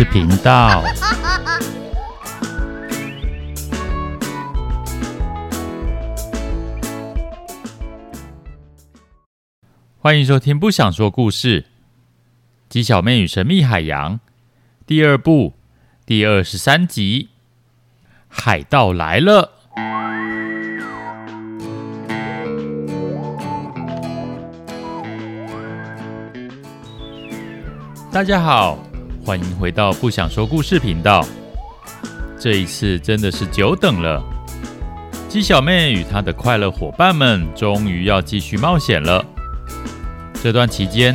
[0.00, 0.82] 事频道。
[9.98, 11.62] 欢迎收听《不想说故事》，
[12.70, 14.20] 鸡小妹与神秘海洋
[14.86, 15.52] 第二部
[16.06, 17.28] 第二十三集，
[18.26, 19.52] 海盗来了。
[28.10, 28.78] 大家好，
[29.30, 31.24] 欢迎回到不想说故事频道。
[32.36, 34.20] 这一次真的是久等了，
[35.28, 39.24] 鸡小妹与她的快乐伙伴们终于要继续冒险了。
[40.42, 41.14] 这段期间，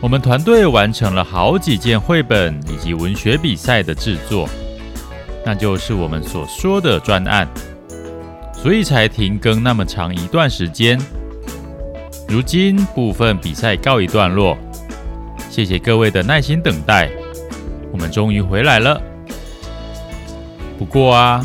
[0.00, 4.48] 我们团队完成了好几件绘本以及文学比赛的制作，
[5.46, 7.46] 那就是我们所说的专案，
[8.52, 11.00] 所以才停更那么长一段时间。
[12.26, 14.58] 如今部分比赛告一段落。
[15.50, 17.10] 谢谢各位的耐心等待，
[17.92, 19.00] 我们终于回来了。
[20.78, 21.44] 不过啊，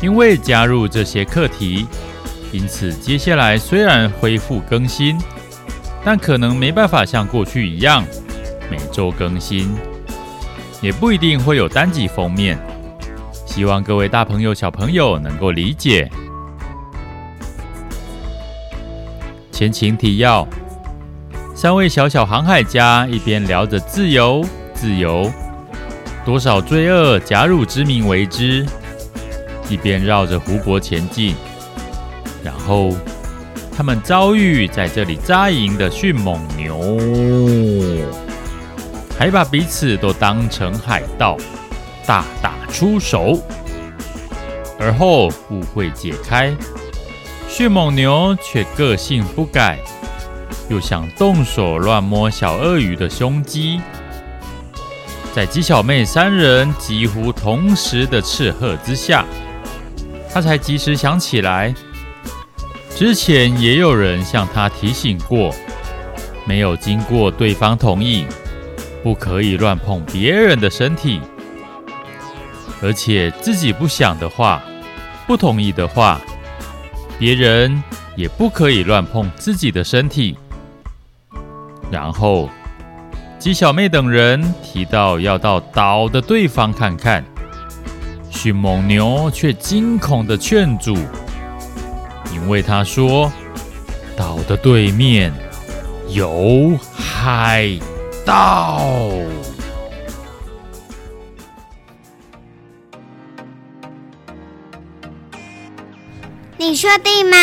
[0.00, 1.86] 因为加入这些课题，
[2.52, 5.18] 因此接下来虽然恢复更新，
[6.04, 8.04] 但可能没办法像过去一样
[8.70, 9.74] 每周更新，
[10.80, 12.58] 也不一定会有单集封面。
[13.46, 16.10] 希望各位大朋友、小朋友能够理解。
[19.50, 20.46] 前情提要。
[21.54, 25.30] 三位小小航海家一边聊着自由，自由，
[26.24, 28.64] 多少罪恶假汝之名为之，
[29.68, 31.34] 一边绕着湖泊前进。
[32.44, 32.90] 然后，
[33.76, 36.98] 他们遭遇在这里扎营的迅猛牛，
[39.18, 41.36] 还把彼此都当成海盗，
[42.06, 43.42] 大打出手。
[44.78, 46.52] 而后误会解开，
[47.48, 49.78] 迅猛牛却个性不改。
[50.68, 53.80] 又想动手乱摸小鳄鱼的胸肌，
[55.34, 59.24] 在鸡小妹三人几乎同时的斥喝之下，
[60.30, 61.74] 她才及时想起来，
[62.94, 65.54] 之前也有人向她提醒过，
[66.44, 68.26] 没有经过对方同意，
[69.02, 71.18] 不可以乱碰别人的身体，
[72.82, 74.62] 而且自己不想的话，
[75.26, 76.20] 不同意的话，
[77.18, 77.82] 别人
[78.16, 80.36] 也不可以乱碰自己的身体。
[81.90, 82.50] 然后，
[83.42, 87.24] 鸡小妹等人提到要到岛的对方看看，
[88.30, 90.94] 迅猛牛却惊恐地劝阻，
[92.32, 93.32] 因为他说
[94.16, 95.32] 岛的对面
[96.08, 97.68] 有海
[98.24, 98.80] 盗。
[106.56, 107.36] 你确定吗？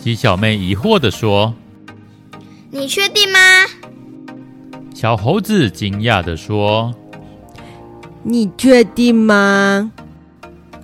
[0.00, 1.52] 鸡小妹疑惑地说。
[2.70, 3.38] 你确定吗？
[5.02, 6.94] 小猴子惊讶地说
[8.22, 9.90] ：“你确定吗？”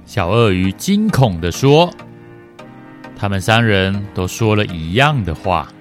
[0.06, 1.89] 小鳄鱼惊恐地说
[3.17, 5.73] ：“他们三人都说了一样的话。”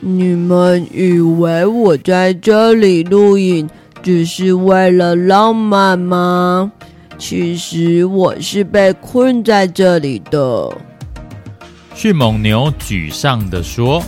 [0.00, 3.66] 你们以为我在这里录影
[4.02, 6.70] 只是为了浪漫吗？
[7.16, 10.70] 其实我是被困在这里的。”
[11.96, 14.02] 迅猛牛沮丧地说。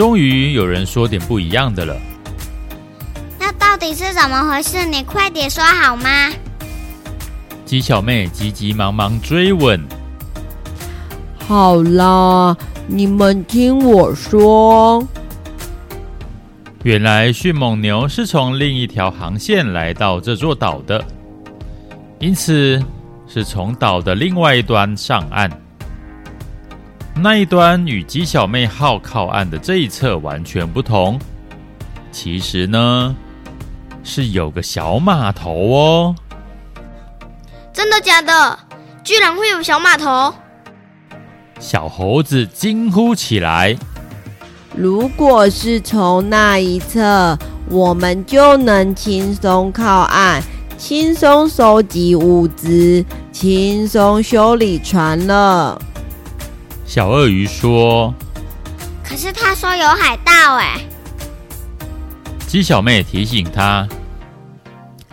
[0.00, 1.94] 终于有人说点不一样的了。
[3.38, 4.86] 那到底是怎么回事？
[4.86, 6.30] 你快点说好吗？
[7.66, 9.78] 鸡小妹急急忙忙追问。
[11.46, 12.56] 好啦，
[12.86, 15.06] 你们听我说。
[16.82, 21.04] 原来迅猛牛是从另一条航线来到这座岛的，
[22.20, 22.82] 因此
[23.28, 25.50] 是从岛的另外一端上岸。
[27.22, 31.18] 那一端与鸡小妹号靠岸的这一侧完全不同。
[32.10, 33.14] 其实呢，
[34.02, 36.14] 是有个小码头哦。
[37.72, 38.58] 真的假的？
[39.04, 40.32] 居然会有小码头？
[41.58, 43.76] 小猴子惊呼起来。
[44.74, 47.38] 如果是从那一侧，
[47.68, 50.42] 我们就能轻松靠岸，
[50.78, 55.80] 轻松收集物资，轻松修理船了。
[56.90, 58.12] 小鳄鱼说
[59.08, 60.80] ：“可是他说有海盗哎。”
[62.48, 63.86] 鸡小妹提醒他：“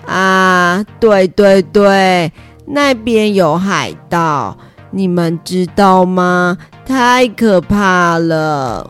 [0.08, 2.32] 啊，对对对，
[2.66, 4.58] 那边有海盗，
[4.90, 6.58] 你们知道吗？
[6.84, 8.90] 太可怕了。”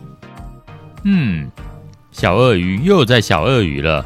[1.03, 1.51] 嗯，
[2.13, 4.05] 小鳄鱼又在小鳄鱼了。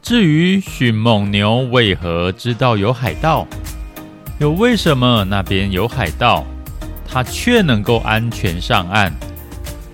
[0.00, 3.46] 至于迅猛牛为何知道有海盗？
[4.38, 6.44] 又为什么那边有海盗，
[7.08, 9.10] 他却能够安全上岸，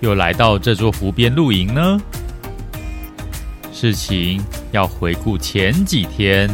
[0.01, 1.97] 又来到这座湖边露营呢？
[3.71, 4.43] 事情
[4.73, 6.49] 要回顾前几天，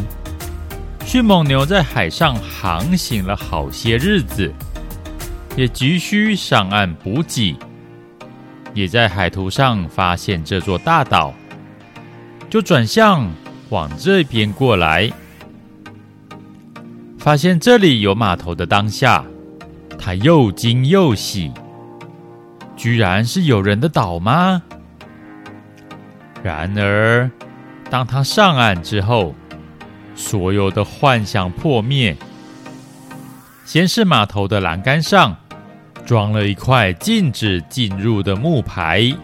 [1.04, 4.52] 迅猛牛在海上航行了好些日子，
[5.56, 7.56] 也急需上岸补给，
[8.72, 11.34] 也在海图上发现这座大岛，
[12.48, 13.28] 就转向
[13.70, 15.10] 往这边过来。
[17.20, 19.22] 发现这里有码头的当下，
[19.98, 21.52] 他又惊又喜，
[22.74, 24.62] 居然是有人的岛吗？
[26.42, 27.30] 然而，
[27.90, 29.34] 当他上岸之后，
[30.14, 32.16] 所有的幻想破灭。
[33.66, 35.36] 先是码头的栏杆上
[36.06, 39.14] 装了一块禁止进入的木牌。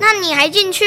[0.00, 0.84] 那你还进去？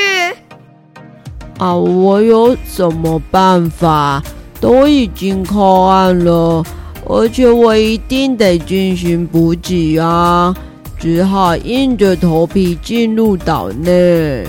[1.60, 4.24] 啊，我有什么办法？
[4.66, 6.66] 都已经靠岸了，
[7.06, 10.52] 而且我一定得进行补给啊！
[10.98, 14.44] 只好硬着头皮进入岛内。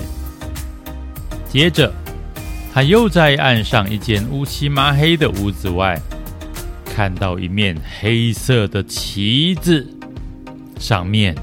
[1.50, 1.92] 接着，
[2.72, 6.00] 他又在岸上一间乌漆麻黑的屋子外，
[6.86, 9.86] 看到一面黑色的旗子，
[10.78, 11.36] 上面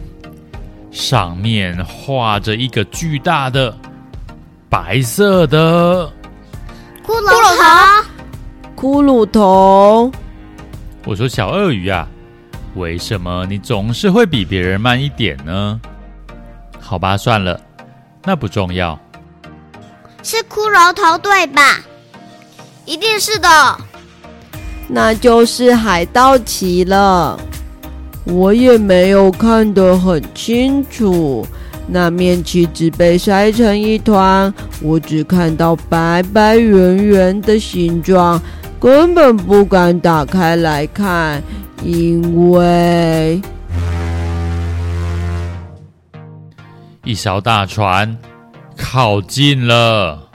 [0.89, 3.77] 上面画着一个巨大的
[4.67, 6.11] 白色的
[7.05, 7.29] 骷髅
[8.01, 8.12] 头。
[8.83, 10.11] 骷髅头。
[11.05, 12.05] 我说小鳄鱼啊，
[12.75, 15.79] 为什么你总是会比别人慢一点呢？
[16.81, 17.57] 好吧，算了，
[18.25, 18.99] 那不重要。
[20.21, 21.79] 是骷髅头对吧？
[22.83, 23.47] 一定是的。
[24.89, 27.39] 那就是海盗旗了。
[28.25, 31.47] 我也没有看得很清楚，
[31.87, 38.41] 那面旗子被摔成一团，我只看到白白圆圆的形状，
[38.83, 41.41] 根本不敢打开来看，
[41.85, 43.41] 因为
[47.05, 48.17] 一艘大船。
[48.75, 50.27] 靠近了，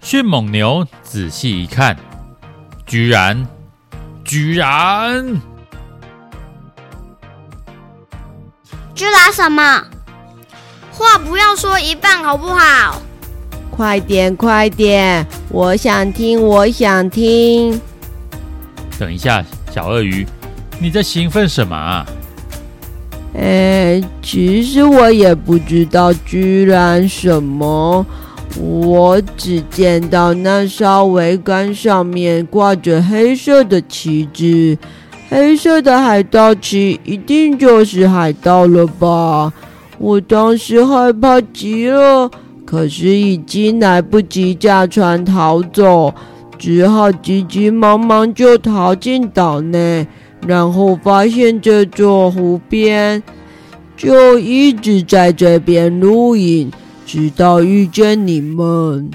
[0.00, 1.96] 迅猛牛仔细一看，
[2.86, 3.48] 居然，
[4.22, 5.40] 居然，
[8.94, 9.82] 居然什么？
[10.92, 13.02] 话不要说一半好不好？
[13.72, 17.78] 快点，快点，我想听，我想听。
[18.98, 20.26] 等一下，小鳄鱼，
[20.80, 22.06] 你在兴奋什么啊？
[23.38, 28.06] 哎，其实我也不知道居然什么，
[28.58, 34.78] 我只见到那艘桅杆上面挂着黑色的旗帜，
[35.28, 39.52] 黑色的海盗旗一定就是海盗了吧？
[39.98, 42.30] 我当时害怕极了，
[42.72, 46.14] 可是已经来不及驾船逃走，
[46.58, 50.06] 只好急急忙忙就逃进岛内。
[50.46, 53.22] 然后发现这座湖边，
[53.94, 56.72] 就一直在这边露营，
[57.04, 59.10] 直到遇见你们。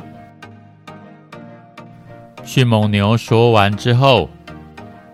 [2.44, 4.30] 迅猛牛说完之后，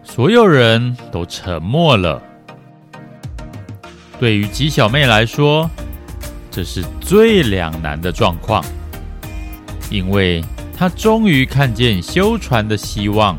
[0.03, 2.21] 所有人都沉默了。
[4.19, 5.71] 对于吉小妹来说，
[6.53, 8.63] 这是最两难的状况，
[9.89, 10.41] 因为
[10.77, 13.35] 他终于看见修船的希望，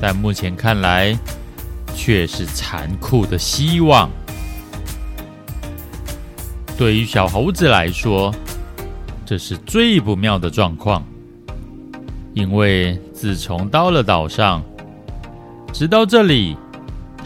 [0.00, 1.14] 但目前看来。
[2.00, 4.08] 却是残酷的希望。
[6.76, 8.32] 对于小猴子来说，
[9.26, 11.04] 这是最不妙的状况，
[12.34, 14.62] 因为自从到了岛上，
[15.72, 16.56] 直到这里，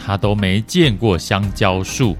[0.03, 2.17] 他都没见过香蕉树。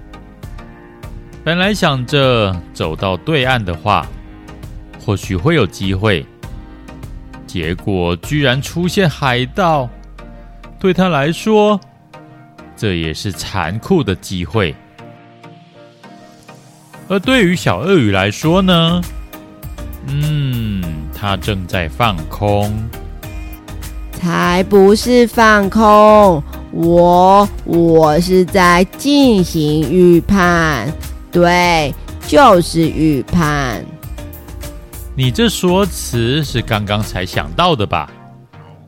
[1.44, 4.08] 本来想着走到对岸的话，
[5.06, 6.26] 或许会有机会，
[7.46, 9.90] 结果居然出现海盗，
[10.80, 11.80] 对他来说。
[12.76, 14.74] 这也是残酷的机会，
[17.08, 19.02] 而对于小鳄鱼来说呢？
[20.08, 20.84] 嗯，
[21.14, 22.74] 它正在放空。
[24.14, 30.92] 才不是放空，我我是在进行预判，
[31.34, 31.94] 对，
[32.28, 33.84] 就是预判。
[35.16, 38.10] 你这说辞是刚刚才想到的吧？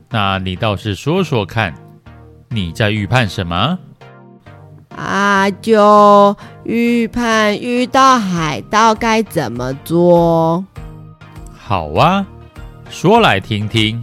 [0.08, 1.74] 那你倒是说说看，
[2.48, 3.78] 你在预判什么？
[4.96, 6.34] 啊，就
[6.64, 10.64] 预判遇到海盗该怎么做？
[11.58, 12.24] 好啊，
[12.88, 14.02] 说来听听，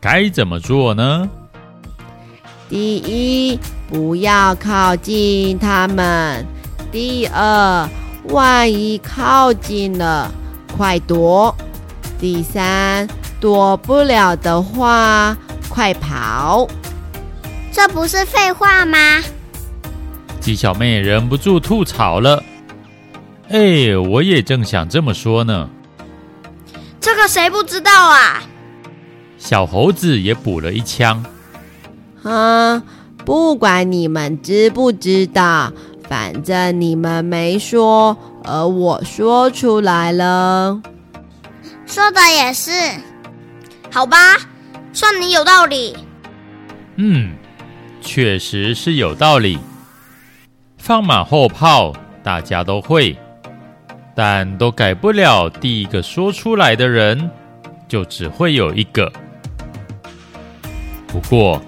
[0.00, 1.28] 该怎么做呢？
[2.68, 3.58] 第一，
[3.88, 6.44] 不要靠近他们；
[6.94, 7.88] 第二，
[8.28, 10.32] 万一靠近了，
[10.76, 11.52] 快躲；
[12.20, 13.08] 第三，
[13.40, 15.36] 躲不了的话，
[15.68, 16.68] 快跑。
[17.72, 18.96] 这不是废话吗？
[20.38, 22.40] 鸡小妹忍不住吐槽了
[23.50, 25.68] ：“哎，我也正想这么说呢。
[27.00, 28.40] 这个谁不知道啊？
[29.36, 31.24] 小猴子也补了一枪。
[32.22, 32.80] 啊，
[33.24, 35.72] 不管你们知不知道，
[36.08, 40.80] 反正你们没说，而我说出来了。
[41.86, 42.70] 说的也是，
[43.90, 44.16] 好吧，
[44.92, 45.96] 算你有道理。
[46.96, 47.34] 嗯，
[48.00, 49.58] 确实是有道理。
[50.78, 51.92] 放马后炮，
[52.22, 53.16] 大家都会。
[54.14, 57.28] 但都改不了，第一个说出来的人
[57.88, 59.12] 就只会有一个。
[61.08, 61.60] 不过，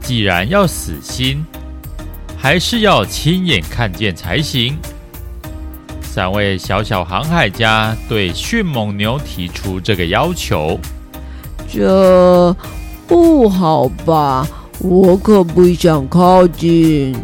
[0.00, 1.44] 既然要死心，
[2.44, 4.76] 还是要亲眼看见才行。
[6.02, 10.78] 三位小小航海家对迅猛牛提出这个要求。
[11.66, 12.54] 这
[13.06, 14.46] 不好吧？
[14.80, 17.16] 我可不想靠近。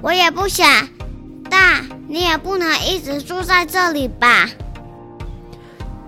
[0.00, 0.66] 我也不想。
[1.50, 4.48] 但，你也不能一直住在这里吧？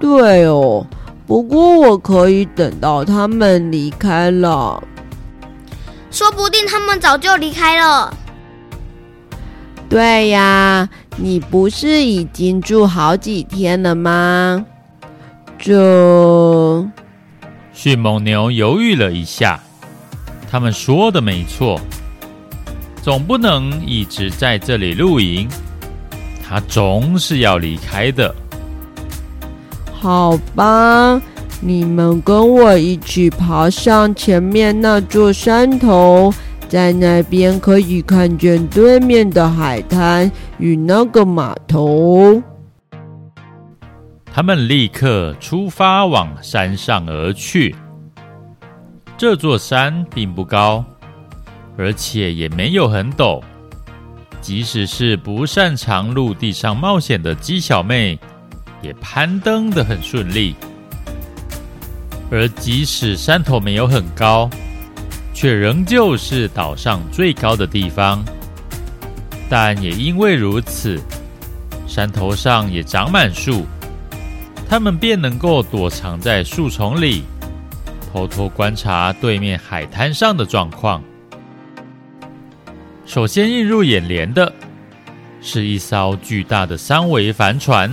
[0.00, 0.86] 对哦，
[1.26, 4.82] 不过我可以等到他们离开了。
[6.12, 8.14] 说不定他们早就离开了。
[9.88, 14.64] 对呀，你不是已经住好几天了吗？
[15.58, 16.86] 这……
[17.72, 19.58] 迅猛牛犹豫了一下，
[20.50, 21.80] 他们说的没错。
[23.02, 25.48] 总不能一直在这里露营，
[26.46, 28.32] 他总是要离开的。
[29.92, 31.20] 好吧，
[31.64, 36.34] 你们跟我一起爬上前面那座山头，
[36.68, 40.28] 在那边可以看见对面的海滩
[40.58, 42.42] 与那个码头。
[44.26, 47.74] 他们立刻出发往山上而去。
[49.16, 50.84] 这座山并不高。
[51.78, 53.42] 而且也没有很陡，
[54.42, 58.18] 即使是不擅长陆地上冒险的鸡小妹，
[58.82, 60.54] 也攀登的很顺利。
[62.32, 64.48] 而即使山头没有很高，
[65.34, 68.24] 却仍旧是岛上最高的地方。
[69.50, 70.98] 但也因为如此，
[71.86, 73.66] 山头上也长满树，
[74.66, 77.22] 他们便能够躲藏在树丛里，
[78.10, 81.04] 偷偷观察对面海滩上的状况。
[83.04, 84.50] 首先映入眼帘的
[85.42, 87.92] 是一艘巨大的三桅帆船。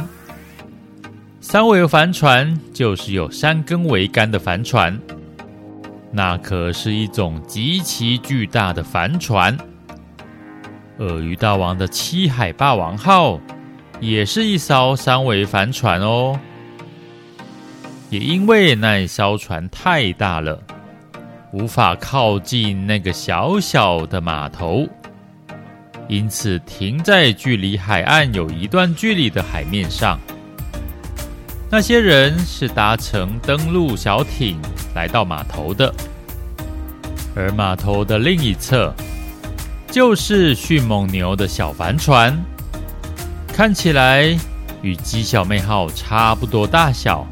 [1.52, 4.96] 三桅帆船就是有三根桅杆的帆船，
[6.12, 9.58] 那可是一种极其巨大的帆船。
[11.00, 13.42] 鳄鱼大王的七海霸王号
[14.00, 16.40] 也是一艘三桅帆船哦。
[18.12, 20.62] 也因为那艘船太大了，
[21.52, 24.88] 无法靠近那个小小的码头。
[26.08, 30.20] 因此，停在距离海岸有一段距离的海面上。
[31.72, 34.60] 那些人是搭乘登陆小艇
[34.96, 35.94] 来到码头的，
[37.36, 38.92] 而码头的另一侧
[39.92, 42.36] 就是迅猛牛的小帆船，
[43.50, 44.36] 看起来
[44.82, 47.26] 与鸡小妹号差不多大小。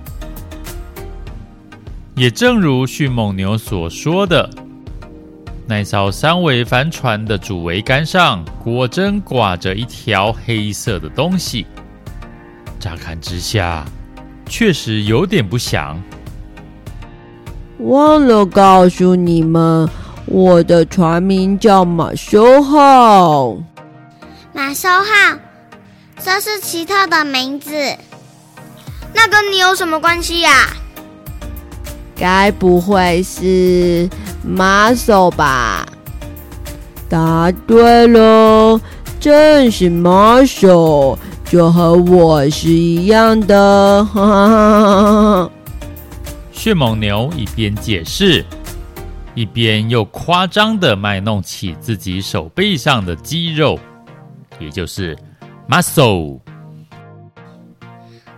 [2.16, 4.48] 也正如迅猛牛所说的。
[5.68, 11.66] 那艘三桅帆船的主桅杆上果真挂着一条黑色的东西，
[12.80, 13.84] 乍看之下
[14.48, 16.02] 确实有点不祥。
[17.80, 19.88] 忘了告诉你们，
[20.26, 23.56] 我的船名叫马修号。
[24.54, 25.38] 马修号，
[26.24, 27.72] 这是奇特的名字。
[29.14, 30.70] 那跟你有什么关系呀？
[32.16, 34.10] 该不会是？
[34.44, 35.86] 马修吧，
[37.10, 38.80] 答对了，
[39.20, 41.18] 正是马修，
[41.50, 44.04] 就和我是一样的。
[44.06, 45.52] 哈哈哈哈。
[46.52, 48.44] 迅猛牛一边解释，
[49.34, 53.80] 一边又夸张的卖弄起自己手背上的肌肉，
[54.60, 55.18] 也就是
[55.70, 56.40] muscle。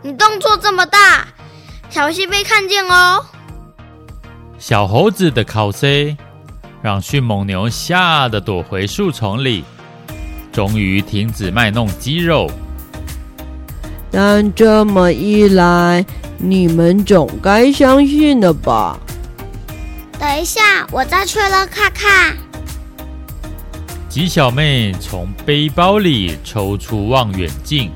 [0.01, 1.27] 你动作这么大，
[1.89, 3.25] 小心被看见哦。
[4.59, 6.15] 小猴子的口 C
[6.81, 9.63] 让迅猛牛吓得躲回树丛里，
[10.51, 12.51] 终于停止卖弄肌肉。
[14.11, 16.05] 但这么一来，
[16.37, 18.99] 你们总该相信了吧？
[20.19, 22.35] 等一下，我再确认看看。
[24.09, 27.91] 吉小妹从背包里抽出望远镜，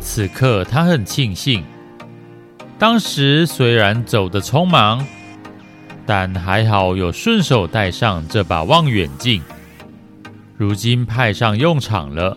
[0.00, 1.64] 此刻她很庆幸，
[2.78, 5.04] 当时虽然走得匆忙。
[6.06, 9.40] 但还好有顺手带上这把望远镜，
[10.56, 12.36] 如今派上用场了。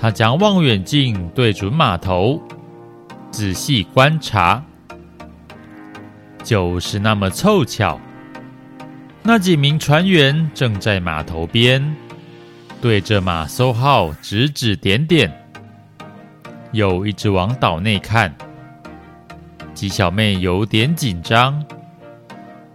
[0.00, 2.40] 他将望远镜对准码头，
[3.30, 4.64] 仔细观察。
[6.42, 8.00] 就是那么凑巧，
[9.22, 11.94] 那几名船员正在码头边，
[12.80, 15.30] 对着马搜号指指点点，
[16.72, 18.34] 又一直往岛内看。
[19.74, 21.62] 鸡小妹有点紧张，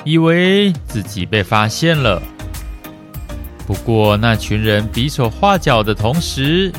[0.04, 2.22] 以为自己被发现了。
[3.66, 6.72] 不过那群人比手画脚的同时，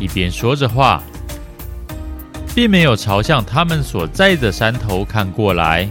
[0.00, 1.00] 一边说着话，
[2.54, 5.88] 并没有朝向他们所在的山头看过来。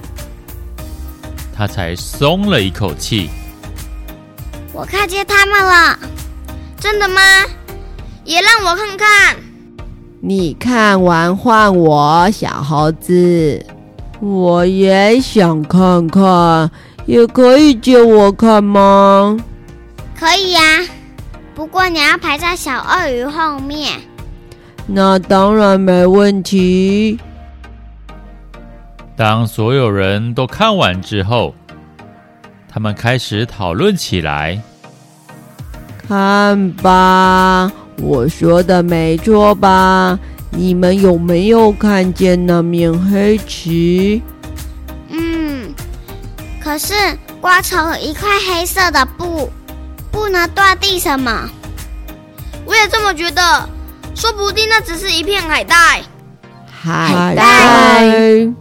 [1.56, 3.30] 他才松了一口气。
[4.74, 6.00] 我看见他们了，
[6.80, 7.22] 真的吗？
[8.26, 9.38] 也让我看看。
[10.22, 13.66] 你看完换我，小猴子。
[14.20, 16.70] 我也想看看，
[17.06, 19.38] 也可以借我看吗？
[20.18, 20.62] 可以呀，
[21.60, 24.00] 不过你要排在小鳄鱼后面。
[24.88, 27.20] 那当然没问题。
[29.18, 31.54] 当所有人都看完之后，
[32.70, 34.58] 他们开始讨论起来。
[36.08, 40.18] 看吧，我说的没错吧？
[40.52, 44.24] 你们有没有看见那面黑旗？
[45.10, 45.76] 嗯，
[46.62, 46.94] 可是
[47.42, 49.52] 刮成了一块黑色的布，
[50.20, 51.50] 布呢断地什么？
[52.66, 53.70] 我也这么觉得，
[54.14, 56.04] 说不定那只是一片海带。
[56.70, 58.54] 海带。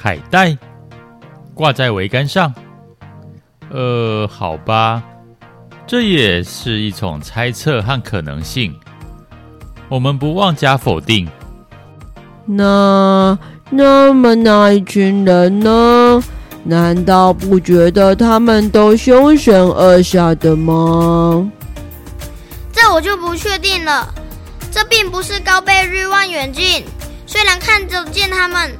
[0.00, 0.56] 海带
[1.52, 2.54] 挂在桅杆上，
[3.70, 5.02] 呃，好吧，
[5.84, 8.72] 这也是一种猜测和可能性，
[9.88, 11.28] 我们不妄加否定。
[12.46, 13.36] 那
[13.68, 15.70] 那么那一群人呢？
[16.64, 21.50] 难道不觉得他们都凶神恶煞的吗？
[22.72, 24.12] 这我就不确定了。
[24.70, 26.84] 这并不是高倍率望远镜，
[27.26, 28.72] 虽然看得见他们。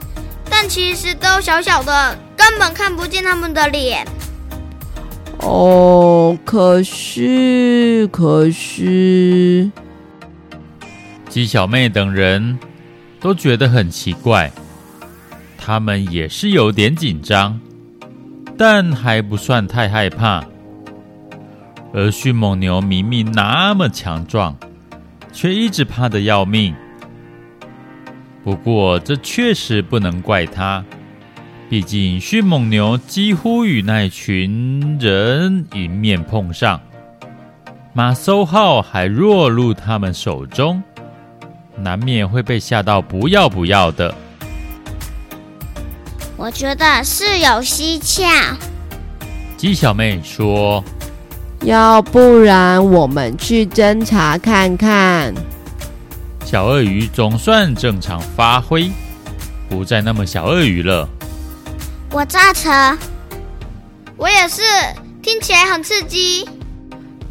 [0.54, 4.06] 但其实都小小的，根本看不见他们的脸。
[5.38, 9.70] 哦，可是，可是，
[11.30, 12.58] 鸡小妹等人
[13.18, 14.52] 都觉得很奇怪，
[15.56, 17.58] 他们也是有点紧张，
[18.64, 20.40] 但还不算太害怕。
[21.92, 24.56] 而迅猛牛明明那么强壮，
[25.32, 26.72] 却一直怕得要命。
[28.44, 30.84] 不过，这确实不能怪他，
[31.68, 36.80] 毕竟迅猛牛几乎与那群人迎面碰上，
[37.92, 40.80] 马搜号还落入他们手中，
[41.76, 44.14] 难免会被吓到不要不要的。
[46.42, 48.28] 我觉得是有蹊跷。
[49.56, 50.82] 鸡小妹说
[51.62, 55.32] ：“要不然我们去侦查看看。”
[56.44, 58.90] 小鳄鱼总算正常发挥，
[59.68, 61.08] 不再那么小鳄鱼了。
[62.10, 62.98] 我赞成，
[64.16, 64.62] 我也是，
[65.22, 66.44] 听起来很刺激。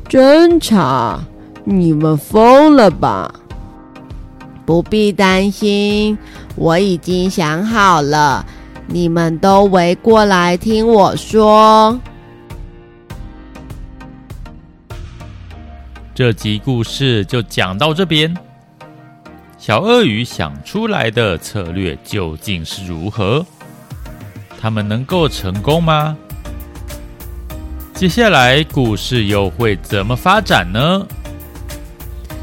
[0.08, 1.20] 侦查？
[1.66, 3.30] 你们疯了吧？
[4.66, 6.18] 不必担心，
[6.56, 8.46] 我已经想好了，
[8.92, 12.00] 你们都围过来听我说。
[16.14, 18.36] 这集故事就讲到这边。
[19.58, 23.46] 小鳄鱼想出来的策略究竟是如何？
[24.60, 26.18] 他们能够成功吗？
[27.94, 31.06] 接下来故事又会怎么发展呢？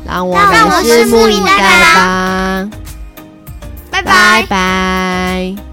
[0.07, 0.45] 让我们
[0.85, 1.59] 拭目以待
[1.95, 2.71] 吧！
[3.91, 4.43] 拜拜。
[4.43, 5.68] 拜拜。